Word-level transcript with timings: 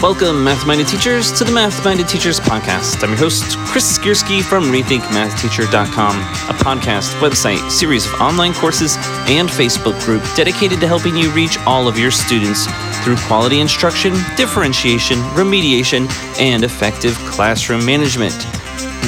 Welcome, 0.00 0.44
Math 0.44 0.64
Minded 0.64 0.86
Teachers, 0.86 1.32
to 1.32 1.42
the 1.42 1.50
Math 1.50 1.84
Minded 1.84 2.06
Teachers 2.06 2.38
Podcast. 2.38 3.02
I'm 3.02 3.10
your 3.10 3.18
host, 3.18 3.58
Chris 3.66 3.98
Skierski 3.98 4.44
from 4.44 4.70
RethinkMathTeacher.com, 4.70 6.16
a 6.16 6.54
podcast, 6.56 7.18
website, 7.18 7.68
series 7.68 8.06
of 8.06 8.12
online 8.20 8.54
courses, 8.54 8.96
and 9.26 9.48
Facebook 9.48 10.00
group 10.04 10.22
dedicated 10.36 10.78
to 10.82 10.86
helping 10.86 11.16
you 11.16 11.32
reach 11.32 11.58
all 11.66 11.88
of 11.88 11.98
your 11.98 12.12
students 12.12 12.66
through 13.02 13.16
quality 13.26 13.58
instruction, 13.58 14.12
differentiation, 14.36 15.18
remediation, 15.34 16.08
and 16.38 16.62
effective 16.62 17.16
classroom 17.26 17.84
management. 17.84 18.36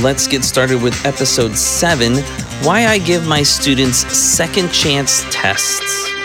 Let's 0.02 0.27
get 0.27 0.43
started 0.43 0.82
with 0.82 1.07
episode 1.07 1.57
7 1.57 2.16
Why 2.64 2.86
I 2.86 2.98
Give 2.98 3.29
My 3.29 3.45
Students 3.45 3.98
Second 4.12 4.72
Chance 4.72 5.22
Tests. 5.30 6.20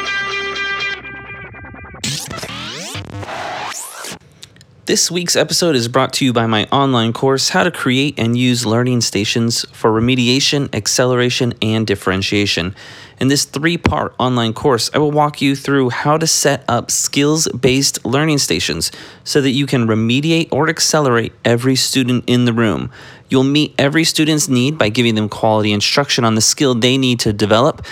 This 4.86 5.10
week's 5.10 5.36
episode 5.36 5.76
is 5.76 5.88
brought 5.88 6.14
to 6.14 6.26
you 6.26 6.32
by 6.32 6.46
my 6.46 6.66
online 6.66 7.12
course, 7.12 7.50
How 7.50 7.64
to 7.64 7.72
Create 7.72 8.20
and 8.20 8.38
Use 8.38 8.68
Learning 8.68 9.02
Stations 9.02 9.66
for 9.72 9.90
Remediation, 9.90 10.72
Acceleration, 10.76 11.56
and 11.60 11.88
Differentiation. 11.88 12.76
In 13.20 13.28
this 13.28 13.46
three 13.46 13.80
part 13.80 14.14
online 14.20 14.54
course, 14.54 14.92
I 14.94 15.00
will 15.00 15.10
walk 15.10 15.42
you 15.42 15.56
through 15.56 15.90
how 15.90 16.20
to 16.20 16.28
set 16.28 16.64
up 16.68 16.92
skills 16.92 17.48
based 17.48 18.06
learning 18.06 18.38
stations 18.38 18.92
so 19.24 19.42
that 19.42 19.50
you 19.50 19.66
can 19.66 19.88
remediate 19.88 20.50
or 20.52 20.70
accelerate 20.70 21.34
every 21.44 21.76
student 21.76 22.24
in 22.28 22.46
the 22.46 22.54
room. 22.54 22.92
You'll 23.28 23.44
meet 23.44 23.74
every 23.80 24.04
student's 24.04 24.48
need 24.48 24.78
by 24.78 24.90
giving 24.90 25.16
them 25.16 25.30
quality 25.30 25.72
instruction 25.72 26.24
on 26.24 26.36
the 26.36 26.42
skill 26.42 26.76
they 26.76 27.00
need 27.00 27.20
to 27.22 27.34
develop 27.34 27.84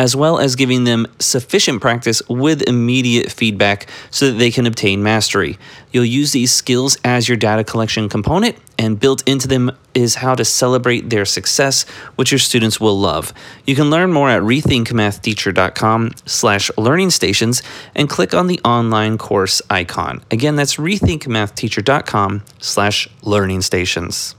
as 0.00 0.16
well 0.16 0.38
as 0.38 0.56
giving 0.56 0.84
them 0.84 1.06
sufficient 1.18 1.78
practice 1.82 2.22
with 2.26 2.62
immediate 2.62 3.30
feedback 3.30 3.86
so 4.10 4.30
that 4.30 4.38
they 4.38 4.50
can 4.50 4.64
obtain 4.64 5.02
mastery. 5.02 5.58
You'll 5.92 6.06
use 6.06 6.32
these 6.32 6.50
skills 6.50 6.96
as 7.04 7.28
your 7.28 7.36
data 7.36 7.64
collection 7.64 8.08
component, 8.08 8.56
and 8.78 8.98
built 8.98 9.22
into 9.28 9.46
them 9.46 9.70
is 9.92 10.14
how 10.14 10.34
to 10.34 10.42
celebrate 10.42 11.10
their 11.10 11.26
success, 11.26 11.82
which 12.16 12.32
your 12.32 12.38
students 12.38 12.80
will 12.80 12.98
love. 12.98 13.34
You 13.66 13.76
can 13.76 13.90
learn 13.90 14.10
more 14.10 14.30
at 14.30 14.40
rethinkmathteacher.com 14.40 16.12
slash 16.24 16.70
learning 16.78 17.10
stations 17.10 17.62
and 17.94 18.08
click 18.08 18.32
on 18.32 18.46
the 18.46 18.58
online 18.64 19.18
course 19.18 19.60
icon. 19.68 20.22
Again, 20.30 20.56
that's 20.56 20.76
rethinkmathteacher.com 20.76 22.42
slash 22.58 23.06
learning 23.22 23.60
stations. 23.60 24.34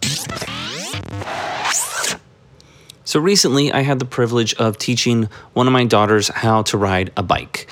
So 3.12 3.20
recently, 3.20 3.74
I 3.74 3.82
had 3.82 4.00
the 4.00 4.06
privilege 4.06 4.54
of 4.54 4.78
teaching 4.78 5.28
one 5.52 5.68
of 5.68 5.74
my 5.74 5.84
daughters 5.84 6.30
how 6.30 6.62
to 6.62 6.78
ride 6.78 7.12
a 7.18 7.22
bike. 7.22 7.70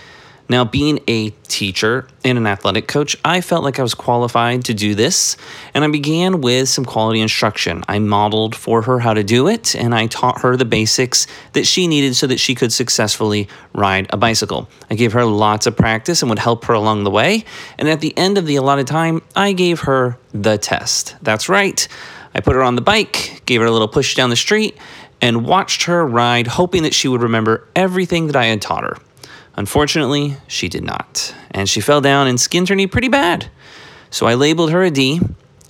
Now, 0.50 0.66
being 0.66 1.00
a 1.08 1.30
teacher 1.30 2.10
and 2.26 2.38
an 2.38 2.46
athletic 2.46 2.90
coach, 2.90 3.16
I 3.24 3.40
felt 3.40 3.64
like 3.64 3.80
I 3.80 3.82
was 3.82 3.94
qualified 3.94 4.66
to 4.66 4.74
do 4.74 4.96
this, 4.96 5.38
and 5.74 5.86
I 5.86 5.88
began 5.88 6.42
with 6.42 6.68
some 6.68 6.84
quality 6.84 7.22
instruction. 7.22 7.86
I 7.88 8.00
modeled 8.00 8.54
for 8.54 8.82
her 8.82 9.00
how 9.00 9.14
to 9.14 9.24
do 9.24 9.48
it, 9.48 9.76
and 9.78 9.96
I 9.96 10.08
taught 10.08 10.42
her 10.42 10.58
the 10.58 10.66
basics 10.66 11.26
that 11.54 11.66
she 11.66 11.88
needed 11.88 12.18
so 12.18 12.28
that 12.28 12.42
she 12.42 12.54
could 12.54 12.74
successfully 12.74 13.48
ride 13.74 14.08
a 14.10 14.18
bicycle. 14.18 14.68
I 14.92 14.96
gave 14.96 15.14
her 15.14 15.24
lots 15.24 15.68
of 15.68 15.78
practice 15.78 16.22
and 16.22 16.30
would 16.30 16.40
help 16.40 16.66
her 16.66 16.74
along 16.74 17.06
the 17.06 17.12
way, 17.12 17.46
and 17.78 17.88
at 17.88 18.02
the 18.02 18.14
end 18.18 18.38
of 18.38 18.46
the 18.46 18.58
allotted 18.58 18.88
time, 18.88 19.22
I 19.38 19.54
gave 19.54 19.80
her 19.82 20.18
the 20.34 20.58
test. 20.58 21.16
That's 21.22 21.48
right. 21.48 21.88
I 22.34 22.42
put 22.42 22.56
her 22.56 22.62
on 22.62 22.76
the 22.76 22.82
bike, 22.82 23.42
gave 23.46 23.62
her 23.62 23.66
a 23.66 23.72
little 23.72 23.88
push 23.88 24.16
down 24.16 24.30
the 24.30 24.36
street, 24.36 24.78
and 25.22 25.46
watched 25.46 25.84
her 25.84 26.06
ride, 26.06 26.48
hoping 26.48 26.84
that 26.84 26.94
she 26.94 27.08
would 27.08 27.22
remember 27.22 27.68
everything 27.76 28.28
that 28.28 28.36
I 28.36 28.46
had 28.46 28.62
taught 28.62 28.84
her. 28.84 28.98
Unfortunately, 29.56 30.38
she 30.48 30.70
did 30.70 30.84
not, 30.84 31.36
and 31.52 31.68
she 31.68 31.82
fell 31.82 32.02
down 32.02 32.28
and 32.28 32.40
skinned 32.40 32.70
her 32.70 32.76
knee 32.76 32.88
pretty 32.88 33.10
bad. 33.10 33.50
So 34.10 34.26
I 34.26 34.36
labeled 34.36 34.72
her 34.72 34.84
a 34.84 34.92
D, 34.92 35.20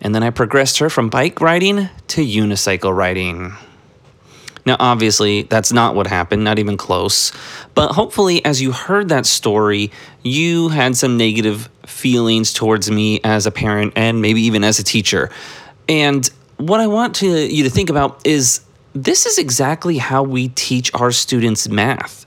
and 0.02 0.14
then 0.14 0.24
I 0.24 0.30
progressed 0.30 0.80
her 0.80 0.90
from 0.90 1.10
bike 1.10 1.42
riding 1.42 1.90
to 2.10 2.26
unicycle 2.26 2.96
riding. 2.96 3.54
Now, 4.66 4.76
obviously, 4.80 5.44
that's 5.44 5.72
not 5.72 5.96
what 5.96 6.06
happened, 6.06 6.44
not 6.44 6.60
even 6.60 6.78
close. 6.78 7.32
But 7.74 7.94
hopefully, 7.94 8.44
as 8.46 8.62
you 8.62 8.72
heard 8.72 9.10
that 9.10 9.26
story, 9.26 9.92
you 10.22 10.70
had 10.70 10.96
some 10.96 11.18
negative 11.18 11.70
feelings 11.88 12.54
towards 12.54 12.92
me 12.92 13.20
as 13.24 13.48
a 13.48 13.52
parent 13.52 13.94
and 13.96 14.22
maybe 14.22 14.42
even 14.42 14.64
as 14.64 14.78
a 14.78 14.84
teacher. 14.84 15.32
And 15.88 16.30
what 16.58 16.80
I 16.82 16.88
want 16.88 17.16
to, 17.16 17.28
you 17.28 17.64
to 17.64 17.70
think 17.70 17.90
about 17.90 18.28
is 18.28 18.62
this 18.94 19.26
is 19.26 19.38
exactly 19.38 19.98
how 19.98 20.24
we 20.24 20.50
teach 20.50 20.92
our 20.96 21.12
students 21.12 21.70
math. 21.70 22.26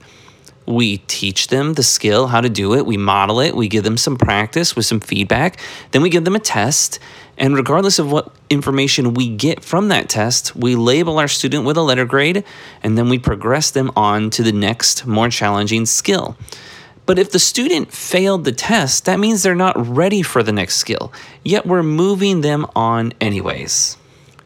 We 0.65 0.99
teach 0.99 1.47
them 1.47 1.73
the 1.73 1.83
skill, 1.83 2.27
how 2.27 2.39
to 2.39 2.49
do 2.49 2.73
it, 2.73 2.85
we 2.85 2.95
model 2.95 3.41
it, 3.41 3.53
we 3.53 3.67
give 3.67 3.83
them 3.83 3.97
some 3.97 4.15
practice 4.15 4.75
with 4.75 4.85
some 4.85 5.01
feedback, 5.01 5.59
then 5.91 6.01
we 6.01 6.09
give 6.09 6.23
them 6.23 6.35
a 6.35 6.39
test. 6.39 6.99
And 7.37 7.55
regardless 7.55 7.99
of 7.99 8.11
what 8.11 8.31
information 8.49 9.13
we 9.13 9.27
get 9.27 9.63
from 9.63 9.89
that 9.89 10.07
test, 10.07 10.55
we 10.55 10.75
label 10.75 11.19
our 11.19 11.27
student 11.27 11.65
with 11.65 11.75
a 11.75 11.81
letter 11.81 12.05
grade 12.05 12.45
and 12.81 12.97
then 12.97 13.09
we 13.09 13.19
progress 13.19 13.71
them 13.71 13.91
on 13.95 14.29
to 14.31 14.43
the 14.43 14.53
next, 14.53 15.05
more 15.05 15.29
challenging 15.29 15.85
skill. 15.85 16.37
But 17.05 17.19
if 17.19 17.31
the 17.31 17.39
student 17.39 17.91
failed 17.91 18.45
the 18.45 18.53
test, 18.53 19.03
that 19.05 19.19
means 19.19 19.43
they're 19.43 19.55
not 19.55 19.75
ready 19.75 20.21
for 20.21 20.41
the 20.43 20.53
next 20.53 20.77
skill, 20.77 21.11
yet 21.43 21.65
we're 21.65 21.83
moving 21.83 22.39
them 22.39 22.65
on 22.73 23.13
anyways. 23.19 23.97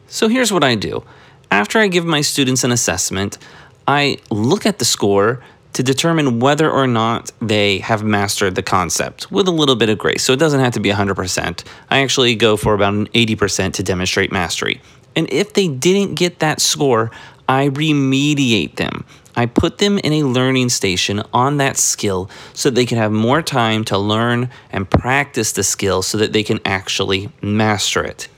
So 0.08 0.26
here's 0.26 0.52
what 0.52 0.64
I 0.64 0.74
do 0.74 1.04
after 1.50 1.78
I 1.78 1.88
give 1.88 2.04
my 2.04 2.20
students 2.20 2.64
an 2.64 2.72
assessment, 2.72 3.38
I 3.86 4.18
look 4.30 4.66
at 4.66 4.78
the 4.78 4.84
score 4.84 5.42
to 5.72 5.82
determine 5.82 6.40
whether 6.40 6.70
or 6.70 6.86
not 6.86 7.30
they 7.40 7.78
have 7.78 8.02
mastered 8.02 8.54
the 8.54 8.62
concept 8.62 9.30
with 9.30 9.46
a 9.46 9.52
little 9.52 9.76
bit 9.76 9.88
of 9.88 9.98
grace. 9.98 10.24
So 10.24 10.32
it 10.32 10.38
doesn't 10.38 10.60
have 10.60 10.72
to 10.74 10.80
be 10.80 10.90
100%. 10.90 11.64
I 11.90 12.00
actually 12.00 12.34
go 12.34 12.56
for 12.56 12.74
about 12.74 12.94
an 12.94 13.06
80% 13.08 13.74
to 13.74 13.82
demonstrate 13.82 14.32
mastery. 14.32 14.80
And 15.14 15.30
if 15.32 15.52
they 15.52 15.68
didn't 15.68 16.14
get 16.14 16.40
that 16.40 16.60
score, 16.60 17.10
I 17.48 17.68
remediate 17.68 18.76
them. 18.76 19.04
I 19.36 19.46
put 19.46 19.78
them 19.78 19.98
in 19.98 20.12
a 20.12 20.24
learning 20.24 20.68
station 20.68 21.22
on 21.32 21.58
that 21.58 21.76
skill 21.76 22.28
so 22.54 22.70
they 22.70 22.84
can 22.84 22.98
have 22.98 23.12
more 23.12 23.40
time 23.40 23.84
to 23.84 23.96
learn 23.96 24.50
and 24.70 24.90
practice 24.90 25.52
the 25.52 25.62
skill 25.62 26.02
so 26.02 26.18
that 26.18 26.32
they 26.32 26.42
can 26.42 26.58
actually 26.64 27.30
master 27.40 28.02
it. 28.02 28.28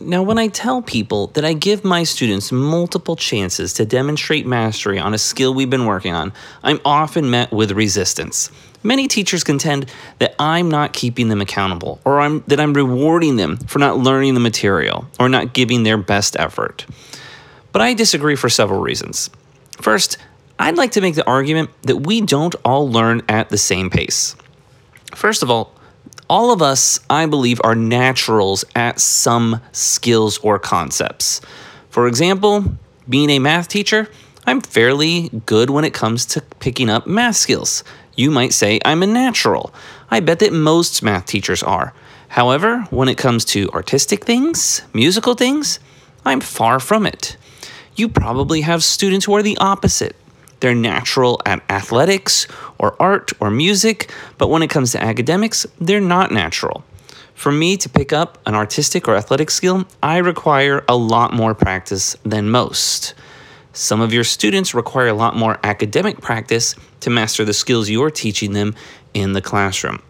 Now, 0.00 0.22
when 0.22 0.38
I 0.38 0.46
tell 0.46 0.80
people 0.80 1.26
that 1.28 1.44
I 1.44 1.54
give 1.54 1.84
my 1.84 2.04
students 2.04 2.52
multiple 2.52 3.16
chances 3.16 3.72
to 3.74 3.84
demonstrate 3.84 4.46
mastery 4.46 4.96
on 4.96 5.12
a 5.12 5.18
skill 5.18 5.52
we've 5.52 5.68
been 5.68 5.86
working 5.86 6.14
on, 6.14 6.32
I'm 6.62 6.78
often 6.84 7.30
met 7.30 7.50
with 7.50 7.72
resistance. 7.72 8.52
Many 8.84 9.08
teachers 9.08 9.42
contend 9.42 9.90
that 10.20 10.36
I'm 10.38 10.68
not 10.68 10.92
keeping 10.92 11.30
them 11.30 11.40
accountable, 11.40 12.00
or 12.04 12.20
I'm, 12.20 12.44
that 12.46 12.60
I'm 12.60 12.74
rewarding 12.74 13.34
them 13.34 13.56
for 13.56 13.80
not 13.80 13.98
learning 13.98 14.34
the 14.34 14.40
material, 14.40 15.04
or 15.18 15.28
not 15.28 15.52
giving 15.52 15.82
their 15.82 15.98
best 15.98 16.36
effort. 16.38 16.86
But 17.72 17.82
I 17.82 17.92
disagree 17.94 18.36
for 18.36 18.48
several 18.48 18.80
reasons. 18.80 19.30
First, 19.80 20.16
I'd 20.60 20.76
like 20.76 20.92
to 20.92 21.00
make 21.00 21.16
the 21.16 21.26
argument 21.26 21.70
that 21.82 22.06
we 22.06 22.20
don't 22.20 22.54
all 22.64 22.88
learn 22.88 23.22
at 23.28 23.48
the 23.48 23.58
same 23.58 23.90
pace. 23.90 24.36
First 25.16 25.42
of 25.42 25.50
all, 25.50 25.72
all 26.28 26.52
of 26.52 26.60
us, 26.60 27.00
I 27.08 27.26
believe, 27.26 27.60
are 27.64 27.74
naturals 27.74 28.64
at 28.74 29.00
some 29.00 29.60
skills 29.72 30.38
or 30.38 30.58
concepts. 30.58 31.40
For 31.90 32.06
example, 32.06 32.64
being 33.08 33.30
a 33.30 33.38
math 33.38 33.68
teacher, 33.68 34.08
I'm 34.46 34.60
fairly 34.60 35.30
good 35.46 35.70
when 35.70 35.84
it 35.84 35.94
comes 35.94 36.26
to 36.26 36.40
picking 36.60 36.90
up 36.90 37.06
math 37.06 37.36
skills. 37.36 37.84
You 38.14 38.30
might 38.30 38.52
say 38.52 38.80
I'm 38.84 39.02
a 39.02 39.06
natural. 39.06 39.72
I 40.10 40.20
bet 40.20 40.38
that 40.40 40.52
most 40.52 41.02
math 41.02 41.26
teachers 41.26 41.62
are. 41.62 41.94
However, 42.28 42.82
when 42.90 43.08
it 43.08 43.16
comes 43.16 43.44
to 43.46 43.70
artistic 43.70 44.24
things, 44.24 44.82
musical 44.92 45.34
things, 45.34 45.80
I'm 46.24 46.40
far 46.40 46.80
from 46.80 47.06
it. 47.06 47.36
You 47.94 48.08
probably 48.08 48.60
have 48.62 48.84
students 48.84 49.26
who 49.26 49.34
are 49.34 49.42
the 49.42 49.56
opposite. 49.58 50.14
They're 50.60 50.74
natural 50.74 51.40
at 51.46 51.62
athletics 51.70 52.46
or 52.78 53.00
art 53.00 53.32
or 53.40 53.50
music, 53.50 54.10
but 54.38 54.48
when 54.48 54.62
it 54.62 54.70
comes 54.70 54.92
to 54.92 55.02
academics, 55.02 55.66
they're 55.80 56.00
not 56.00 56.32
natural. 56.32 56.84
For 57.34 57.52
me 57.52 57.76
to 57.76 57.88
pick 57.88 58.12
up 58.12 58.38
an 58.46 58.54
artistic 58.54 59.06
or 59.06 59.14
athletic 59.14 59.50
skill, 59.50 59.86
I 60.02 60.16
require 60.18 60.84
a 60.88 60.96
lot 60.96 61.32
more 61.32 61.54
practice 61.54 62.16
than 62.24 62.50
most. 62.50 63.14
Some 63.72 64.00
of 64.00 64.12
your 64.12 64.24
students 64.24 64.74
require 64.74 65.06
a 65.06 65.14
lot 65.14 65.36
more 65.36 65.60
academic 65.62 66.20
practice 66.20 66.74
to 67.00 67.10
master 67.10 67.44
the 67.44 67.52
skills 67.52 67.88
you're 67.88 68.10
teaching 68.10 68.54
them 68.54 68.74
in 69.14 69.34
the 69.34 69.40
classroom. 69.40 70.02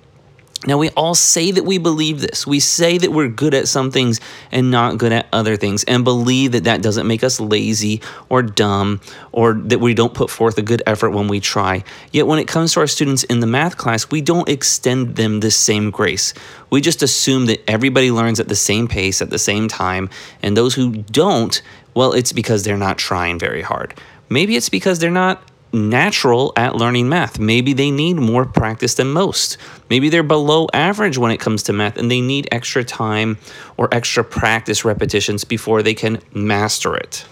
Now, 0.66 0.76
we 0.76 0.90
all 0.90 1.14
say 1.14 1.52
that 1.52 1.64
we 1.64 1.78
believe 1.78 2.20
this. 2.20 2.44
We 2.44 2.58
say 2.58 2.98
that 2.98 3.12
we're 3.12 3.28
good 3.28 3.54
at 3.54 3.68
some 3.68 3.92
things 3.92 4.20
and 4.50 4.72
not 4.72 4.98
good 4.98 5.12
at 5.12 5.28
other 5.32 5.56
things, 5.56 5.84
and 5.84 6.02
believe 6.02 6.50
that 6.52 6.64
that 6.64 6.82
doesn't 6.82 7.06
make 7.06 7.22
us 7.22 7.38
lazy 7.38 8.02
or 8.28 8.42
dumb 8.42 9.00
or 9.30 9.54
that 9.54 9.78
we 9.78 9.94
don't 9.94 10.14
put 10.14 10.30
forth 10.30 10.58
a 10.58 10.62
good 10.62 10.82
effort 10.84 11.10
when 11.10 11.28
we 11.28 11.38
try. 11.38 11.84
Yet, 12.10 12.26
when 12.26 12.40
it 12.40 12.48
comes 12.48 12.72
to 12.72 12.80
our 12.80 12.88
students 12.88 13.22
in 13.24 13.38
the 13.38 13.46
math 13.46 13.76
class, 13.76 14.10
we 14.10 14.20
don't 14.20 14.48
extend 14.48 15.14
them 15.14 15.40
the 15.40 15.52
same 15.52 15.92
grace. 15.92 16.34
We 16.70 16.80
just 16.80 17.04
assume 17.04 17.46
that 17.46 17.62
everybody 17.70 18.10
learns 18.10 18.40
at 18.40 18.48
the 18.48 18.56
same 18.56 18.88
pace 18.88 19.22
at 19.22 19.30
the 19.30 19.38
same 19.38 19.68
time, 19.68 20.10
and 20.42 20.56
those 20.56 20.74
who 20.74 20.90
don't, 20.90 21.62
well, 21.94 22.12
it's 22.12 22.32
because 22.32 22.64
they're 22.64 22.76
not 22.76 22.98
trying 22.98 23.38
very 23.38 23.62
hard. 23.62 23.94
Maybe 24.28 24.56
it's 24.56 24.68
because 24.68 24.98
they're 24.98 25.10
not 25.10 25.40
natural 25.72 26.52
at 26.56 26.76
learning 26.76 27.08
math. 27.08 27.38
Maybe 27.38 27.72
they 27.72 27.90
need 27.90 28.14
more 28.14 28.44
practice 28.44 28.94
than 28.94 29.08
most. 29.08 29.56
Maybe 29.90 30.08
they're 30.08 30.22
below 30.22 30.66
average 30.72 31.18
when 31.18 31.30
it 31.30 31.40
comes 31.40 31.62
to 31.64 31.72
math 31.72 31.96
and 31.96 32.10
they 32.10 32.20
need 32.20 32.48
extra 32.50 32.84
time 32.84 33.38
or 33.76 33.92
extra 33.92 34.24
practice 34.24 34.84
repetitions 34.84 35.44
before 35.44 35.82
they 35.82 35.94
can 35.94 36.20
master 36.32 36.96
it. 36.96 37.24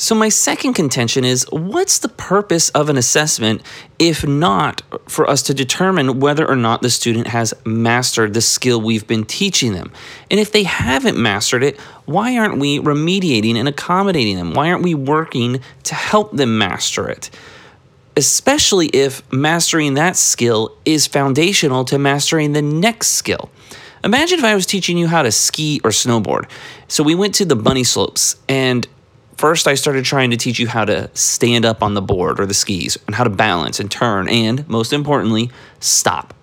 So, 0.00 0.14
my 0.14 0.30
second 0.30 0.72
contention 0.72 1.26
is 1.26 1.46
what's 1.52 1.98
the 1.98 2.08
purpose 2.08 2.70
of 2.70 2.88
an 2.88 2.96
assessment 2.96 3.60
if 3.98 4.26
not 4.26 4.80
for 5.06 5.28
us 5.28 5.42
to 5.42 5.52
determine 5.52 6.20
whether 6.20 6.48
or 6.48 6.56
not 6.56 6.80
the 6.80 6.88
student 6.88 7.26
has 7.26 7.52
mastered 7.66 8.32
the 8.32 8.40
skill 8.40 8.80
we've 8.80 9.06
been 9.06 9.26
teaching 9.26 9.74
them? 9.74 9.92
And 10.30 10.40
if 10.40 10.52
they 10.52 10.62
haven't 10.62 11.18
mastered 11.18 11.62
it, 11.62 11.78
why 12.06 12.38
aren't 12.38 12.58
we 12.58 12.78
remediating 12.78 13.56
and 13.56 13.68
accommodating 13.68 14.36
them? 14.36 14.54
Why 14.54 14.70
aren't 14.70 14.84
we 14.84 14.94
working 14.94 15.60
to 15.82 15.94
help 15.94 16.32
them 16.32 16.56
master 16.56 17.06
it? 17.06 17.28
Especially 18.16 18.86
if 18.86 19.30
mastering 19.30 19.94
that 19.94 20.16
skill 20.16 20.74
is 20.86 21.06
foundational 21.06 21.84
to 21.84 21.98
mastering 21.98 22.54
the 22.54 22.62
next 22.62 23.08
skill. 23.08 23.50
Imagine 24.02 24.38
if 24.38 24.46
I 24.46 24.54
was 24.54 24.64
teaching 24.64 24.96
you 24.96 25.08
how 25.08 25.20
to 25.20 25.30
ski 25.30 25.78
or 25.84 25.90
snowboard. 25.90 26.48
So 26.88 27.04
we 27.04 27.14
went 27.14 27.34
to 27.34 27.44
the 27.44 27.54
bunny 27.54 27.84
slopes 27.84 28.36
and 28.48 28.88
First, 29.40 29.66
I 29.66 29.74
started 29.74 30.04
trying 30.04 30.32
to 30.32 30.36
teach 30.36 30.58
you 30.58 30.68
how 30.68 30.84
to 30.84 31.08
stand 31.14 31.64
up 31.64 31.82
on 31.82 31.94
the 31.94 32.02
board 32.02 32.38
or 32.38 32.44
the 32.44 32.52
skis 32.52 32.98
and 33.06 33.14
how 33.14 33.24
to 33.24 33.30
balance 33.30 33.80
and 33.80 33.90
turn, 33.90 34.28
and 34.28 34.68
most 34.68 34.92
importantly, 34.92 35.50
stop. 35.78 36.34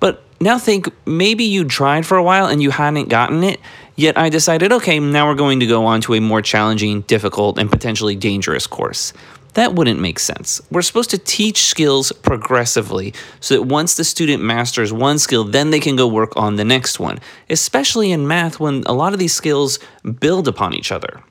But 0.00 0.24
now 0.40 0.58
think 0.58 0.88
maybe 1.06 1.44
you 1.44 1.64
tried 1.64 2.04
for 2.04 2.16
a 2.18 2.22
while 2.24 2.46
and 2.46 2.60
you 2.60 2.70
hadn't 2.70 3.08
gotten 3.08 3.44
it, 3.44 3.60
yet 3.94 4.18
I 4.18 4.30
decided, 4.30 4.72
okay, 4.72 4.98
now 4.98 5.28
we're 5.28 5.36
going 5.36 5.60
to 5.60 5.66
go 5.68 5.86
on 5.86 6.00
to 6.00 6.14
a 6.14 6.20
more 6.20 6.42
challenging, 6.42 7.02
difficult, 7.02 7.56
and 7.56 7.70
potentially 7.70 8.16
dangerous 8.16 8.66
course. 8.66 9.12
That 9.54 9.74
wouldn't 9.74 10.00
make 10.00 10.18
sense. 10.18 10.60
We're 10.72 10.82
supposed 10.82 11.10
to 11.10 11.18
teach 11.18 11.66
skills 11.66 12.10
progressively 12.10 13.14
so 13.38 13.54
that 13.54 13.62
once 13.62 13.94
the 13.94 14.02
student 14.02 14.42
masters 14.42 14.92
one 14.92 15.20
skill, 15.20 15.44
then 15.44 15.70
they 15.70 15.78
can 15.78 15.94
go 15.94 16.08
work 16.08 16.32
on 16.36 16.56
the 16.56 16.64
next 16.64 16.98
one, 16.98 17.20
especially 17.48 18.10
in 18.10 18.26
math 18.26 18.58
when 18.58 18.82
a 18.86 18.92
lot 18.92 19.12
of 19.12 19.20
these 19.20 19.34
skills 19.34 19.78
build 20.18 20.48
upon 20.48 20.74
each 20.74 20.90
other. 20.90 21.22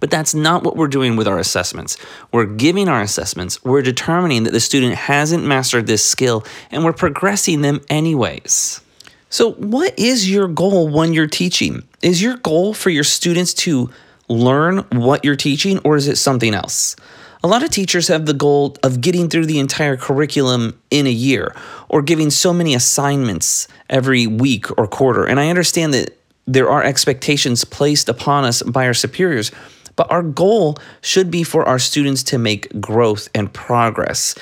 But 0.00 0.10
that's 0.10 0.34
not 0.34 0.62
what 0.62 0.76
we're 0.76 0.88
doing 0.88 1.16
with 1.16 1.28
our 1.28 1.38
assessments. 1.38 1.96
We're 2.32 2.46
giving 2.46 2.88
our 2.88 3.02
assessments, 3.02 3.64
we're 3.64 3.82
determining 3.82 4.44
that 4.44 4.52
the 4.52 4.60
student 4.60 4.94
hasn't 4.94 5.44
mastered 5.44 5.86
this 5.86 6.04
skill, 6.04 6.44
and 6.70 6.84
we're 6.84 6.92
progressing 6.92 7.62
them 7.62 7.80
anyways. 7.88 8.80
So, 9.28 9.52
what 9.52 9.98
is 9.98 10.30
your 10.30 10.48
goal 10.48 10.88
when 10.88 11.12
you're 11.12 11.26
teaching? 11.26 11.82
Is 12.02 12.22
your 12.22 12.36
goal 12.36 12.74
for 12.74 12.90
your 12.90 13.04
students 13.04 13.52
to 13.54 13.90
learn 14.28 14.78
what 14.92 15.24
you're 15.24 15.36
teaching, 15.36 15.78
or 15.80 15.96
is 15.96 16.08
it 16.08 16.16
something 16.16 16.54
else? 16.54 16.96
A 17.44 17.48
lot 17.48 17.62
of 17.62 17.70
teachers 17.70 18.08
have 18.08 18.26
the 18.26 18.34
goal 18.34 18.76
of 18.82 19.00
getting 19.00 19.28
through 19.28 19.46
the 19.46 19.58
entire 19.58 19.96
curriculum 19.96 20.80
in 20.90 21.06
a 21.06 21.10
year 21.10 21.54
or 21.88 22.02
giving 22.02 22.30
so 22.30 22.52
many 22.52 22.74
assignments 22.74 23.68
every 23.88 24.26
week 24.26 24.66
or 24.78 24.86
quarter. 24.86 25.24
And 25.24 25.38
I 25.38 25.48
understand 25.48 25.94
that 25.94 26.18
there 26.46 26.68
are 26.68 26.82
expectations 26.82 27.64
placed 27.64 28.08
upon 28.08 28.44
us 28.44 28.62
by 28.62 28.86
our 28.86 28.94
superiors. 28.94 29.52
But 29.96 30.10
our 30.10 30.22
goal 30.22 30.78
should 31.00 31.30
be 31.30 31.42
for 31.42 31.66
our 31.66 31.78
students 31.78 32.22
to 32.24 32.38
make 32.38 32.80
growth 32.80 33.28
and 33.34 33.52
progress. 33.52 34.34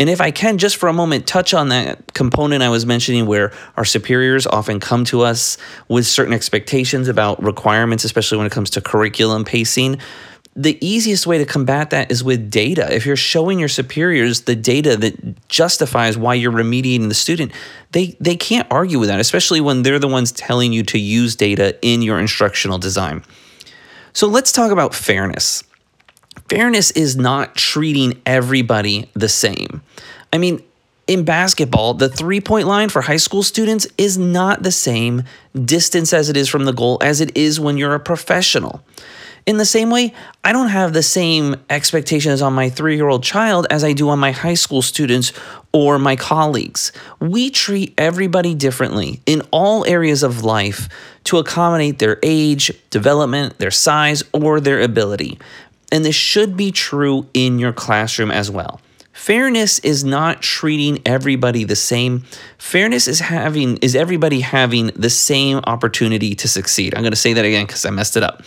And 0.00 0.08
if 0.08 0.22
I 0.22 0.30
can, 0.30 0.56
just 0.56 0.78
for 0.78 0.88
a 0.88 0.94
moment, 0.94 1.26
touch 1.26 1.52
on 1.52 1.68
that 1.68 2.14
component 2.14 2.62
I 2.62 2.70
was 2.70 2.86
mentioning 2.86 3.26
where 3.26 3.52
our 3.76 3.84
superiors 3.84 4.46
often 4.46 4.80
come 4.80 5.04
to 5.06 5.20
us 5.20 5.58
with 5.88 6.06
certain 6.06 6.32
expectations 6.32 7.06
about 7.06 7.42
requirements, 7.42 8.04
especially 8.04 8.38
when 8.38 8.46
it 8.46 8.52
comes 8.52 8.70
to 8.70 8.80
curriculum 8.80 9.44
pacing. 9.44 9.98
The 10.56 10.78
easiest 10.84 11.26
way 11.26 11.36
to 11.36 11.44
combat 11.44 11.90
that 11.90 12.10
is 12.10 12.24
with 12.24 12.50
data. 12.50 12.92
If 12.92 13.04
you're 13.04 13.14
showing 13.14 13.58
your 13.58 13.68
superiors 13.68 14.42
the 14.42 14.56
data 14.56 14.96
that 14.96 15.48
justifies 15.48 16.16
why 16.16 16.32
you're 16.32 16.50
remediating 16.50 17.08
the 17.08 17.14
student, 17.14 17.52
they, 17.92 18.16
they 18.20 18.36
can't 18.36 18.66
argue 18.70 18.98
with 18.98 19.10
that, 19.10 19.20
especially 19.20 19.60
when 19.60 19.82
they're 19.82 19.98
the 19.98 20.08
ones 20.08 20.32
telling 20.32 20.72
you 20.72 20.82
to 20.84 20.98
use 20.98 21.36
data 21.36 21.78
in 21.82 22.00
your 22.00 22.18
instructional 22.18 22.78
design. 22.78 23.22
So 24.12 24.26
let's 24.26 24.52
talk 24.52 24.70
about 24.70 24.94
fairness. 24.94 25.64
Fairness 26.48 26.90
is 26.92 27.16
not 27.16 27.54
treating 27.54 28.20
everybody 28.26 29.10
the 29.14 29.28
same. 29.28 29.82
I 30.32 30.38
mean, 30.38 30.62
in 31.06 31.24
basketball, 31.24 31.94
the 31.94 32.08
three 32.08 32.40
point 32.40 32.68
line 32.68 32.88
for 32.88 33.02
high 33.02 33.16
school 33.16 33.42
students 33.42 33.86
is 33.98 34.16
not 34.16 34.62
the 34.62 34.70
same 34.70 35.24
distance 35.64 36.12
as 36.12 36.28
it 36.28 36.36
is 36.36 36.48
from 36.48 36.64
the 36.64 36.72
goal 36.72 36.98
as 37.00 37.20
it 37.20 37.36
is 37.36 37.58
when 37.58 37.76
you're 37.76 37.94
a 37.94 38.00
professional. 38.00 38.84
In 39.46 39.56
the 39.56 39.64
same 39.64 39.90
way, 39.90 40.12
I 40.44 40.52
don't 40.52 40.68
have 40.68 40.92
the 40.92 41.02
same 41.02 41.56
expectations 41.70 42.42
on 42.42 42.52
my 42.52 42.68
three 42.68 42.96
year 42.96 43.08
old 43.08 43.22
child 43.22 43.66
as 43.70 43.82
I 43.84 43.92
do 43.92 44.08
on 44.10 44.18
my 44.18 44.32
high 44.32 44.54
school 44.54 44.82
students 44.82 45.32
or 45.72 45.98
my 45.98 46.16
colleagues. 46.16 46.92
We 47.20 47.50
treat 47.50 47.94
everybody 47.96 48.54
differently 48.54 49.20
in 49.26 49.42
all 49.50 49.84
areas 49.86 50.22
of 50.22 50.44
life 50.44 50.88
to 51.24 51.38
accommodate 51.38 51.98
their 51.98 52.18
age, 52.22 52.72
development, 52.90 53.58
their 53.58 53.70
size, 53.70 54.22
or 54.32 54.60
their 54.60 54.80
ability. 54.80 55.38
And 55.92 56.04
this 56.04 56.14
should 56.14 56.56
be 56.56 56.70
true 56.70 57.26
in 57.34 57.58
your 57.58 57.72
classroom 57.72 58.30
as 58.30 58.50
well. 58.50 58.80
Fairness 59.12 59.80
is 59.80 60.04
not 60.04 60.40
treating 60.40 61.02
everybody 61.04 61.64
the 61.64 61.76
same. 61.76 62.24
Fairness 62.58 63.08
is 63.08 63.20
having 63.20 63.76
is 63.78 63.96
everybody 63.96 64.40
having 64.40 64.88
the 64.88 65.10
same 65.10 65.60
opportunity 65.64 66.34
to 66.36 66.48
succeed. 66.48 66.94
I'm 66.94 67.02
going 67.02 67.12
to 67.12 67.16
say 67.16 67.32
that 67.32 67.44
again 67.44 67.66
cuz 67.66 67.84
I 67.84 67.90
messed 67.90 68.16
it 68.16 68.22
up. 68.22 68.42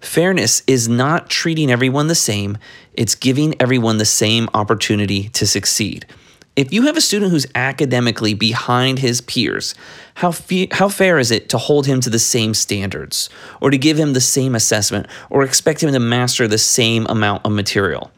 Fairness 0.00 0.62
is 0.66 0.88
not 0.88 1.30
treating 1.30 1.70
everyone 1.70 2.08
the 2.08 2.14
same, 2.14 2.58
it's 2.94 3.14
giving 3.14 3.54
everyone 3.60 3.98
the 3.98 4.04
same 4.04 4.48
opportunity 4.54 5.28
to 5.30 5.46
succeed. 5.46 6.06
If 6.56 6.72
you 6.72 6.82
have 6.82 6.96
a 6.96 7.00
student 7.00 7.30
who's 7.30 7.46
academically 7.54 8.34
behind 8.34 8.98
his 8.98 9.20
peers, 9.20 9.76
how, 10.14 10.32
fe- 10.32 10.68
how 10.72 10.88
fair 10.88 11.20
is 11.20 11.30
it 11.30 11.48
to 11.50 11.58
hold 11.58 11.86
him 11.86 12.00
to 12.00 12.10
the 12.10 12.18
same 12.18 12.52
standards, 12.52 13.30
or 13.60 13.70
to 13.70 13.78
give 13.78 13.96
him 13.96 14.12
the 14.12 14.20
same 14.20 14.56
assessment, 14.56 15.06
or 15.30 15.44
expect 15.44 15.84
him 15.84 15.92
to 15.92 16.00
master 16.00 16.48
the 16.48 16.58
same 16.58 17.06
amount 17.06 17.46
of 17.46 17.52
material? 17.52 18.10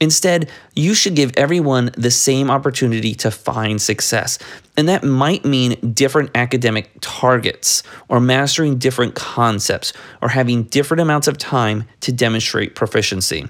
Instead, 0.00 0.50
you 0.74 0.94
should 0.94 1.14
give 1.14 1.32
everyone 1.36 1.90
the 1.96 2.10
same 2.10 2.50
opportunity 2.50 3.14
to 3.14 3.30
find 3.30 3.80
success. 3.80 4.38
And 4.76 4.88
that 4.88 5.04
might 5.04 5.44
mean 5.44 5.92
different 5.94 6.30
academic 6.34 6.90
targets, 7.00 7.82
or 8.08 8.20
mastering 8.20 8.78
different 8.78 9.14
concepts, 9.14 9.92
or 10.20 10.28
having 10.28 10.64
different 10.64 11.00
amounts 11.00 11.28
of 11.28 11.38
time 11.38 11.84
to 12.00 12.12
demonstrate 12.12 12.74
proficiency. 12.74 13.46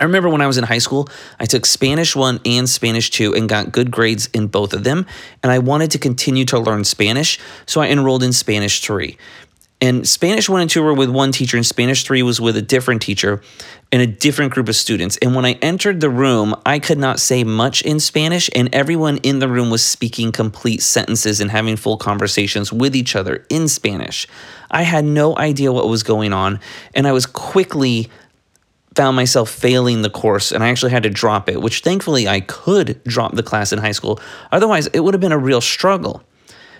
I 0.00 0.04
remember 0.04 0.28
when 0.28 0.40
I 0.40 0.46
was 0.46 0.58
in 0.58 0.64
high 0.64 0.78
school, 0.78 1.08
I 1.40 1.44
took 1.44 1.66
Spanish 1.66 2.14
1 2.14 2.40
and 2.44 2.68
Spanish 2.68 3.10
2 3.10 3.34
and 3.34 3.48
got 3.48 3.72
good 3.72 3.90
grades 3.90 4.28
in 4.32 4.46
both 4.46 4.72
of 4.72 4.84
them. 4.84 5.06
And 5.42 5.50
I 5.50 5.58
wanted 5.58 5.90
to 5.92 5.98
continue 5.98 6.44
to 6.46 6.58
learn 6.58 6.84
Spanish, 6.84 7.38
so 7.66 7.80
I 7.80 7.88
enrolled 7.88 8.22
in 8.22 8.32
Spanish 8.32 8.80
3. 8.80 9.16
And 9.80 10.08
Spanish 10.08 10.48
1 10.48 10.60
and 10.60 10.70
2 10.70 10.82
were 10.82 10.92
with 10.92 11.08
one 11.08 11.30
teacher, 11.30 11.56
and 11.56 11.64
Spanish 11.64 12.02
3 12.02 12.22
was 12.24 12.40
with 12.40 12.56
a 12.56 12.62
different 12.62 13.00
teacher 13.00 13.40
and 13.92 14.02
a 14.02 14.06
different 14.06 14.52
group 14.52 14.68
of 14.68 14.74
students. 14.74 15.16
And 15.18 15.36
when 15.36 15.44
I 15.44 15.52
entered 15.62 16.00
the 16.00 16.10
room, 16.10 16.56
I 16.66 16.80
could 16.80 16.98
not 16.98 17.20
say 17.20 17.44
much 17.44 17.82
in 17.82 18.00
Spanish, 18.00 18.50
and 18.56 18.74
everyone 18.74 19.18
in 19.18 19.38
the 19.38 19.48
room 19.48 19.70
was 19.70 19.84
speaking 19.84 20.32
complete 20.32 20.82
sentences 20.82 21.40
and 21.40 21.50
having 21.50 21.76
full 21.76 21.96
conversations 21.96 22.72
with 22.72 22.96
each 22.96 23.14
other 23.14 23.46
in 23.50 23.68
Spanish. 23.68 24.26
I 24.68 24.82
had 24.82 25.04
no 25.04 25.38
idea 25.38 25.72
what 25.72 25.88
was 25.88 26.02
going 26.02 26.32
on, 26.32 26.58
and 26.92 27.06
I 27.06 27.12
was 27.12 27.24
quickly 27.24 28.10
found 28.96 29.14
myself 29.14 29.48
failing 29.48 30.02
the 30.02 30.10
course 30.10 30.50
and 30.50 30.64
I 30.64 30.70
actually 30.70 30.90
had 30.90 31.04
to 31.04 31.10
drop 31.10 31.48
it, 31.48 31.62
which 31.62 31.82
thankfully 31.82 32.26
I 32.26 32.40
could 32.40 33.00
drop 33.04 33.32
the 33.32 33.44
class 33.44 33.72
in 33.72 33.78
high 33.78 33.92
school. 33.92 34.18
Otherwise, 34.50 34.88
it 34.88 34.98
would 34.98 35.14
have 35.14 35.20
been 35.20 35.30
a 35.30 35.38
real 35.38 35.60
struggle. 35.60 36.24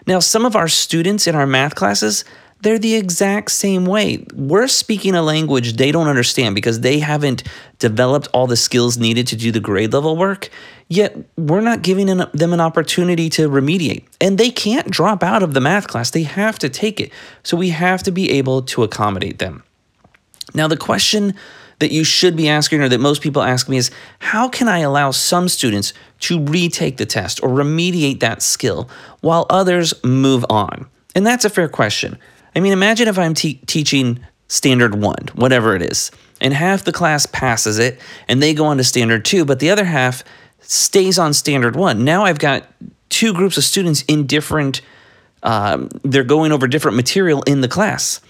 Now, 0.05 0.19
some 0.19 0.45
of 0.45 0.57
our 0.57 0.67
students 0.67 1.29
in 1.29 1.37
our 1.37 1.47
math 1.47 1.77
classes, 1.77 2.25
they're 2.61 2.79
the 2.79 2.95
exact 2.95 3.51
same 3.51 3.85
way. 3.87 4.27
We're 4.35 4.67
speaking 4.67 5.15
a 5.15 5.23
language 5.23 5.75
they 5.77 5.93
don't 5.93 6.09
understand 6.09 6.55
because 6.55 6.81
they 6.81 6.99
haven't 6.99 7.45
developed 7.79 8.29
all 8.33 8.47
the 8.47 8.57
skills 8.57 8.99
needed 8.99 9.27
to 9.29 9.37
do 9.37 9.53
the 9.53 9.61
grade 9.61 9.93
level 9.93 10.17
work, 10.17 10.51
yet 10.89 11.17
we're 11.37 11.61
not 11.61 11.83
giving 11.83 12.07
them 12.07 12.53
an 12.53 12.61
opportunity 12.61 13.31
to 13.31 13.49
remediate. 13.49 14.05
And 14.21 14.39
they 14.39 14.51
can't 14.51 14.91
drop 14.91 15.23
out 15.23 15.43
of 15.43 15.55
the 15.55 15.61
math 15.61 15.87
class, 15.87 16.11
they 16.11 16.25
have 16.25 16.59
to 16.59 16.69
take 16.69 17.01
it. 17.01 17.13
So 17.43 17.57
we 17.57 17.69
have 17.71 18.03
to 18.05 18.11
be 18.11 18.31
able 18.33 18.63
to 18.63 18.83
accommodate 18.83 19.39
them. 19.39 19.63
Now, 20.55 20.67
the 20.67 20.77
question 20.77 21.35
that 21.79 21.93
you 21.93 22.03
should 22.03 22.37
be 22.37 22.49
asking, 22.49 22.81
or 22.81 22.89
that 22.89 22.99
most 22.99 23.23
people 23.23 23.43
ask 23.43 23.69
me, 23.69 23.77
is 23.77 23.93
how 24.19 24.49
can 24.49 24.67
I 24.67 24.81
allow 24.81 25.13
some 25.13 25.49
students 25.49 25.93
to 26.21 26.43
retake 26.43 26.97
the 26.97 27.07
test 27.07 27.41
or 27.43 27.51
remediate 27.51 28.19
that 28.21 28.43
skill 28.43 28.89
while 29.21 29.47
others 29.49 29.95
move 30.03 30.45
on? 30.51 30.87
And 31.15 31.25
that's 31.25 31.45
a 31.45 31.51
fair 31.51 31.69
question. 31.69 32.19
I 32.55 32.61
mean, 32.61 32.73
imagine 32.73 33.09
if 33.09 33.19
I'm 33.19 33.35
te- 33.35 33.61
teaching 33.67 34.21
standard 34.49 34.95
one, 34.95 35.29
whatever 35.35 35.75
it 35.75 35.83
is, 35.83 36.11
and 36.41 36.55
half 36.55 36.85
the 36.85 36.93
class 36.93 37.27
passes 37.27 37.79
it 37.79 38.01
and 38.29 38.43
they 38.43 38.55
go 38.55 38.67
on 38.67 38.79
to 38.79 38.85
standard 38.85 39.25
two, 39.25 39.45
but 39.45 39.61
the 39.61 39.71
other 39.71 39.85
half 39.85 40.25
stays 40.61 41.19
on 41.19 41.35
standard 41.35 41.77
one. 41.77 42.05
Now 42.05 42.25
I've 42.25 42.39
got 42.39 42.67
two 43.09 43.33
groups 43.33 43.57
of 43.57 43.65
students 43.65 44.03
in 44.03 44.27
different, 44.27 44.81
um, 45.43 45.89
they're 46.03 46.25
going 46.25 46.53
over 46.53 46.67
different 46.67 46.97
material 46.97 47.43
in 47.43 47.61
the 47.61 47.69
class. 47.69 48.21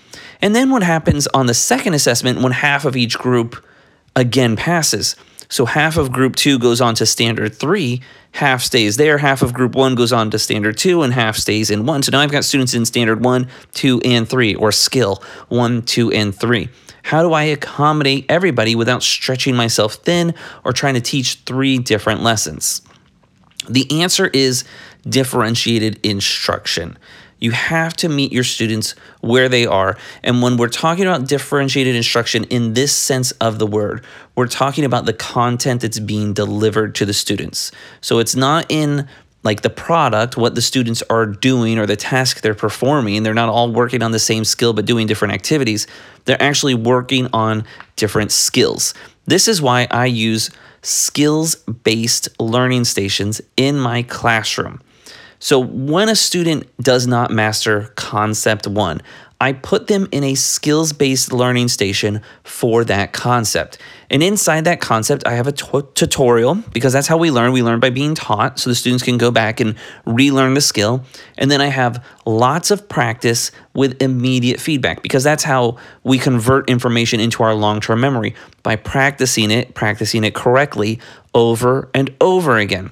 And 0.40 0.54
then 0.54 0.70
what 0.70 0.82
happens 0.82 1.26
on 1.28 1.46
the 1.46 1.54
second 1.54 1.94
assessment 1.94 2.40
when 2.40 2.52
half 2.52 2.84
of 2.84 2.96
each 2.96 3.18
group 3.18 3.64
again 4.14 4.56
passes? 4.56 5.16
So 5.48 5.64
half 5.64 5.96
of 5.96 6.12
group 6.12 6.36
two 6.36 6.58
goes 6.58 6.80
on 6.80 6.94
to 6.96 7.06
standard 7.06 7.54
three, 7.54 8.02
half 8.32 8.62
stays 8.62 8.96
there, 8.96 9.18
half 9.18 9.42
of 9.42 9.54
group 9.54 9.74
one 9.74 9.94
goes 9.94 10.12
on 10.12 10.30
to 10.30 10.38
standard 10.38 10.76
two, 10.76 11.02
and 11.02 11.12
half 11.12 11.36
stays 11.36 11.70
in 11.70 11.86
one. 11.86 12.02
So 12.02 12.12
now 12.12 12.20
I've 12.20 12.32
got 12.32 12.44
students 12.44 12.74
in 12.74 12.84
standard 12.84 13.24
one, 13.24 13.48
two, 13.72 14.00
and 14.04 14.28
three, 14.28 14.54
or 14.54 14.72
skill 14.72 15.22
one, 15.48 15.82
two, 15.82 16.12
and 16.12 16.34
three. 16.34 16.68
How 17.02 17.22
do 17.22 17.32
I 17.32 17.44
accommodate 17.44 18.26
everybody 18.28 18.74
without 18.74 19.02
stretching 19.02 19.56
myself 19.56 19.94
thin 19.94 20.34
or 20.64 20.72
trying 20.72 20.94
to 20.94 21.00
teach 21.00 21.36
three 21.46 21.78
different 21.78 22.22
lessons? 22.22 22.82
The 23.68 24.02
answer 24.02 24.26
is 24.26 24.64
differentiated 25.08 26.04
instruction. 26.04 26.98
You 27.38 27.52
have 27.52 27.94
to 27.98 28.08
meet 28.08 28.32
your 28.32 28.44
students 28.44 28.94
where 29.20 29.48
they 29.48 29.66
are. 29.66 29.96
And 30.22 30.42
when 30.42 30.56
we're 30.56 30.68
talking 30.68 31.06
about 31.06 31.28
differentiated 31.28 31.94
instruction 31.94 32.44
in 32.44 32.74
this 32.74 32.94
sense 32.94 33.32
of 33.32 33.58
the 33.58 33.66
word, 33.66 34.04
we're 34.34 34.48
talking 34.48 34.84
about 34.84 35.06
the 35.06 35.12
content 35.12 35.82
that's 35.82 36.00
being 36.00 36.32
delivered 36.32 36.94
to 36.96 37.06
the 37.06 37.12
students. 37.12 37.70
So 38.00 38.18
it's 38.18 38.34
not 38.34 38.66
in 38.68 39.08
like 39.44 39.62
the 39.62 39.70
product, 39.70 40.36
what 40.36 40.54
the 40.56 40.62
students 40.62 41.02
are 41.08 41.24
doing 41.24 41.78
or 41.78 41.86
the 41.86 41.96
task 41.96 42.40
they're 42.40 42.54
performing. 42.54 43.22
They're 43.22 43.34
not 43.34 43.48
all 43.48 43.72
working 43.72 44.02
on 44.02 44.10
the 44.10 44.18
same 44.18 44.44
skill 44.44 44.72
but 44.72 44.84
doing 44.84 45.06
different 45.06 45.34
activities. 45.34 45.86
They're 46.24 46.42
actually 46.42 46.74
working 46.74 47.28
on 47.32 47.64
different 47.96 48.32
skills. 48.32 48.94
This 49.26 49.46
is 49.46 49.62
why 49.62 49.86
I 49.90 50.06
use 50.06 50.50
skills 50.82 51.54
based 51.56 52.28
learning 52.40 52.84
stations 52.84 53.40
in 53.56 53.78
my 53.78 54.02
classroom. 54.02 54.80
So 55.38 55.58
when 55.60 56.08
a 56.08 56.16
student 56.16 56.66
does 56.78 57.06
not 57.06 57.30
master 57.30 57.92
concept 57.94 58.66
one, 58.66 59.00
I 59.40 59.52
put 59.52 59.86
them 59.86 60.08
in 60.10 60.24
a 60.24 60.34
skills 60.34 60.92
based 60.92 61.32
learning 61.32 61.68
station 61.68 62.22
for 62.42 62.82
that 62.84 63.12
concept. 63.12 63.78
And 64.10 64.20
inside 64.20 64.64
that 64.64 64.80
concept, 64.80 65.24
I 65.28 65.34
have 65.34 65.46
a 65.46 65.52
t- 65.52 65.82
tutorial 65.94 66.56
because 66.72 66.92
that's 66.92 67.06
how 67.06 67.18
we 67.18 67.30
learn. 67.30 67.52
We 67.52 67.62
learn 67.62 67.78
by 67.78 67.90
being 67.90 68.16
taught, 68.16 68.58
so 68.58 68.68
the 68.68 68.74
students 68.74 69.04
can 69.04 69.16
go 69.16 69.30
back 69.30 69.60
and 69.60 69.76
relearn 70.04 70.54
the 70.54 70.60
skill. 70.60 71.04
And 71.36 71.52
then 71.52 71.60
I 71.60 71.66
have 71.66 72.04
lots 72.26 72.72
of 72.72 72.88
practice 72.88 73.52
with 73.74 74.02
immediate 74.02 74.58
feedback 74.58 75.02
because 75.02 75.22
that's 75.22 75.44
how 75.44 75.76
we 76.02 76.18
convert 76.18 76.68
information 76.68 77.20
into 77.20 77.44
our 77.44 77.54
long 77.54 77.80
term 77.80 78.00
memory 78.00 78.34
by 78.64 78.74
practicing 78.74 79.52
it, 79.52 79.72
practicing 79.72 80.24
it 80.24 80.34
correctly 80.34 80.98
over 81.32 81.90
and 81.94 82.12
over 82.20 82.58
again. 82.58 82.90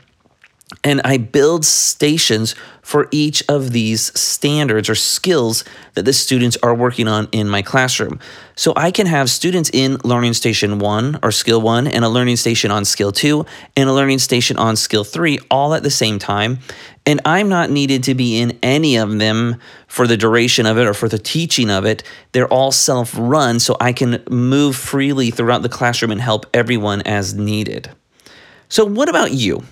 And 0.83 1.01
I 1.05 1.17
build 1.17 1.65
stations 1.65 2.57
for 2.83 3.07
each 3.13 3.43
of 3.49 3.71
these 3.71 4.19
standards 4.19 4.91
or 4.91 4.97
skills 4.97 5.65
that 5.95 6.05
the 6.05 6.13
students 6.13 6.57
are 6.61 6.75
working 6.75 7.07
on 7.07 7.29
in 7.31 7.49
my 7.49 7.63
classroom. 7.63 8.19
So 8.57 8.73
I 8.75 8.91
can 8.91 9.07
have 9.07 9.31
students 9.31 9.71
in 9.73 9.99
Learning 10.03 10.33
Station 10.33 10.81
1 10.81 11.21
or 11.23 11.31
Skill 11.31 11.61
1 11.61 11.87
and 11.87 12.05
a 12.05 12.09
Learning 12.09 12.35
Station 12.35 12.73
on 12.73 12.85
Skill 12.85 13.13
2 13.13 13.47
and 13.77 13.89
a 13.89 13.93
Learning 13.93 14.19
Station 14.19 14.57
on 14.57 14.75
Skill 14.75 15.05
3 15.05 15.39
all 15.53 15.73
at 15.73 15.85
the 15.85 15.91
same 15.91 16.19
time. 16.19 16.59
And 17.05 17.21
I'm 17.25 17.49
not 17.49 17.71
needed 17.71 18.03
to 18.05 18.17
be 18.17 18.41
in 18.41 18.59
any 18.61 18.97
of 18.97 19.19
them 19.19 19.61
for 19.87 20.09
the 20.09 20.17
duration 20.17 20.67
of 20.67 20.79
it 20.79 20.87
or 20.87 20.95
for 20.95 21.09
the 21.09 21.19
teaching 21.19 21.71
of 21.71 21.85
it. 21.85 22.03
They're 22.33 22.53
all 22.53 22.73
self 22.73 23.15
run, 23.17 23.61
so 23.61 23.77
I 23.81 23.93
can 23.93 24.25
move 24.29 24.75
freely 24.75 25.31
throughout 25.31 25.63
the 25.63 25.69
classroom 25.69 26.11
and 26.11 26.21
help 26.21 26.47
everyone 26.53 27.03
as 27.03 27.35
needed. 27.35 27.91
So, 28.69 28.85
what 28.85 29.09
about 29.09 29.31
you? 29.31 29.63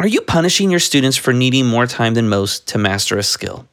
Are 0.00 0.06
you 0.06 0.22
punishing 0.22 0.70
your 0.70 0.80
students 0.80 1.18
for 1.18 1.34
needing 1.34 1.66
more 1.66 1.86
time 1.86 2.14
than 2.14 2.26
most 2.26 2.66
to 2.68 2.78
master 2.78 3.18
a 3.18 3.22
skill? 3.22 3.68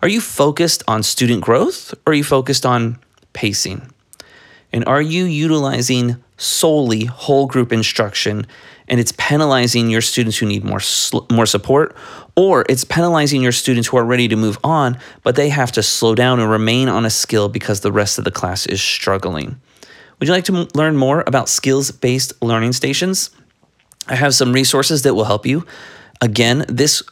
Are 0.00 0.08
you 0.08 0.18
focused 0.18 0.82
on 0.88 1.02
student 1.02 1.42
growth 1.42 1.92
or 2.06 2.12
are 2.12 2.14
you 2.14 2.24
focused 2.24 2.64
on 2.64 2.98
pacing? 3.34 3.92
And 4.72 4.82
are 4.86 5.02
you 5.02 5.24
utilizing 5.24 6.16
solely 6.38 7.04
whole 7.04 7.46
group 7.46 7.70
instruction 7.70 8.46
and 8.88 8.98
it's 8.98 9.12
penalizing 9.18 9.90
your 9.90 10.00
students 10.00 10.38
who 10.38 10.46
need 10.46 10.64
more 10.64 10.80
more 11.30 11.44
support 11.44 11.94
or 12.34 12.64
it's 12.70 12.84
penalizing 12.84 13.42
your 13.42 13.52
students 13.52 13.88
who 13.88 13.98
are 13.98 14.06
ready 14.06 14.28
to 14.28 14.36
move 14.36 14.56
on 14.64 14.98
but 15.22 15.36
they 15.36 15.50
have 15.50 15.70
to 15.72 15.82
slow 15.82 16.14
down 16.14 16.40
and 16.40 16.50
remain 16.50 16.88
on 16.88 17.04
a 17.04 17.10
skill 17.10 17.50
because 17.50 17.80
the 17.80 17.92
rest 17.92 18.16
of 18.16 18.24
the 18.24 18.30
class 18.30 18.64
is 18.64 18.80
struggling. 18.80 19.60
Would 20.18 20.28
you 20.28 20.34
like 20.34 20.44
to 20.44 20.68
learn 20.74 20.96
more 20.96 21.24
about 21.26 21.50
skills-based 21.50 22.42
learning 22.42 22.72
stations? 22.72 23.30
I 24.08 24.16
have 24.16 24.34
some 24.34 24.52
resources 24.52 25.02
that 25.02 25.14
will 25.14 25.24
help 25.24 25.46
you. 25.46 25.64
Again, 26.20 26.64
this 26.68 27.02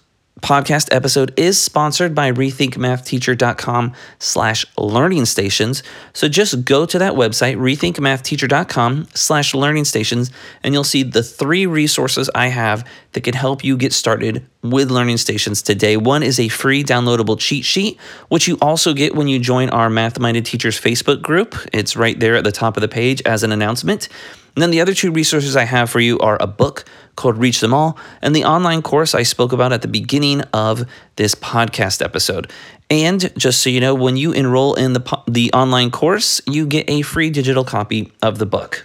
podcast 0.40 0.88
episode 0.94 1.38
is 1.38 1.60
sponsored 1.60 2.14
by 2.14 2.32
rethinkmathteacher.com 2.32 3.92
slash 4.18 4.64
learning 4.78 5.26
stations. 5.26 5.82
So 6.12 6.28
just 6.28 6.64
go 6.64 6.86
to 6.86 6.98
that 6.98 7.14
website 7.14 7.56
rethinkmathteacher.com 7.56 9.08
slash 9.14 9.54
learning 9.54 9.84
stations 9.84 10.30
and 10.62 10.74
you'll 10.74 10.84
see 10.84 11.02
the 11.02 11.22
three 11.22 11.66
resources 11.66 12.30
i 12.34 12.46
have 12.48 12.86
that 13.12 13.22
can 13.22 13.34
help 13.34 13.64
you 13.64 13.76
get 13.76 13.92
started 13.92 14.46
with 14.62 14.90
learning 14.90 15.16
stations 15.16 15.62
today. 15.62 15.96
One 15.96 16.22
is 16.22 16.38
a 16.38 16.48
free 16.48 16.84
downloadable 16.84 17.38
cheat 17.38 17.64
sheet 17.64 17.98
which 18.28 18.48
you 18.48 18.56
also 18.62 18.94
get 18.94 19.14
when 19.14 19.28
you 19.28 19.38
join 19.38 19.68
our 19.70 19.90
math 19.90 20.18
minded 20.18 20.46
teachers 20.46 20.80
facebook 20.80 21.22
group. 21.22 21.54
It's 21.72 21.96
right 21.96 22.18
there 22.18 22.36
at 22.36 22.44
the 22.44 22.52
top 22.52 22.76
of 22.76 22.80
the 22.80 22.88
page 22.88 23.22
as 23.26 23.42
an 23.42 23.52
announcement 23.52 24.08
and 24.54 24.62
then 24.62 24.70
the 24.70 24.80
other 24.80 24.94
two 24.94 25.12
resources 25.12 25.56
I 25.56 25.64
have 25.64 25.90
for 25.90 26.00
you 26.00 26.18
are 26.18 26.36
a 26.40 26.46
book 26.46 26.84
called 27.16 27.38
Reach 27.38 27.60
Them 27.60 27.74
All 27.74 27.98
and 28.22 28.34
the 28.34 28.44
online 28.44 28.82
course 28.82 29.14
I 29.14 29.22
spoke 29.22 29.52
about 29.52 29.72
at 29.72 29.82
the 29.82 29.88
beginning 29.88 30.42
of 30.52 30.84
this 31.16 31.34
podcast 31.34 32.02
episode. 32.02 32.50
And 32.88 33.32
just 33.38 33.62
so 33.62 33.70
you 33.70 33.80
know, 33.80 33.94
when 33.94 34.16
you 34.16 34.32
enroll 34.32 34.74
in 34.74 34.94
the, 34.94 35.22
the 35.28 35.52
online 35.52 35.90
course, 35.90 36.40
you 36.46 36.66
get 36.66 36.88
a 36.90 37.02
free 37.02 37.30
digital 37.30 37.64
copy 37.64 38.12
of 38.22 38.38
the 38.38 38.46
book. 38.46 38.84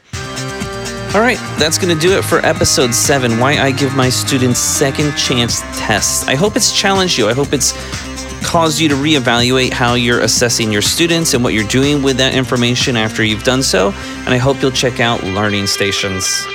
All 1.16 1.22
right, 1.22 1.38
that's 1.58 1.78
going 1.78 1.96
to 1.96 2.00
do 2.00 2.18
it 2.18 2.24
for 2.26 2.40
episode 2.40 2.94
seven 2.94 3.40
Why 3.40 3.54
I 3.54 3.72
Give 3.72 3.96
My 3.96 4.10
Students 4.10 4.60
Second 4.60 5.16
Chance 5.16 5.62
Tests. 5.80 6.28
I 6.28 6.36
hope 6.36 6.58
it's 6.58 6.78
challenged 6.78 7.18
you. 7.18 7.30
I 7.30 7.34
hope 7.34 7.54
it's 7.54 7.72
caused 8.46 8.80
you 8.80 8.88
to 8.88 8.96
reevaluate 8.96 9.74
how 9.74 9.96
you're 9.96 10.22
assessing 10.22 10.72
your 10.72 10.82
students 10.82 11.34
and 11.34 11.44
what 11.44 11.54
you're 11.54 11.68
doing 11.68 12.04
with 12.04 12.18
that 12.18 12.36
information 12.36 12.96
after 12.96 13.24
you've 13.24 13.44
done 13.44 13.64
so. 13.64 13.92
And 13.92 14.30
I 14.30 14.38
hope 14.38 14.62
you'll 14.62 14.72
check 14.72 15.00
out 15.00 15.24
Learning 15.24 15.66
Stations. 15.66 16.46